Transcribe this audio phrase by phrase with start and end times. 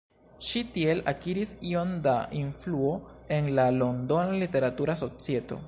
[0.45, 2.95] Ŝi tiel akiris iom da influo
[3.37, 5.59] en la londona literatura societo.